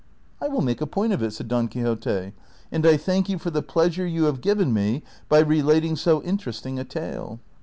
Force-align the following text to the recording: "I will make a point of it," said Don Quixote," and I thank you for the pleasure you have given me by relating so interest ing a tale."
"I 0.41 0.47
will 0.47 0.61
make 0.63 0.81
a 0.81 0.87
point 0.87 1.13
of 1.13 1.21
it," 1.21 1.29
said 1.31 1.47
Don 1.47 1.67
Quixote," 1.67 2.33
and 2.71 2.87
I 2.87 2.97
thank 2.97 3.29
you 3.29 3.37
for 3.37 3.51
the 3.51 3.61
pleasure 3.61 4.07
you 4.07 4.23
have 4.23 4.41
given 4.41 4.73
me 4.73 5.03
by 5.29 5.41
relating 5.41 5.95
so 5.95 6.23
interest 6.23 6.65
ing 6.65 6.79
a 6.79 6.83
tale." 6.83 7.39